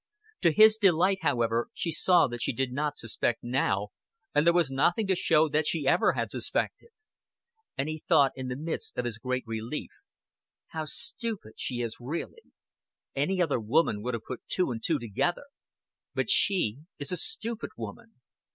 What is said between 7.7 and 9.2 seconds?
And he thought in the midst of his